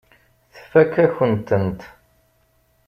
Tfakk-akent-tent. 0.59 1.79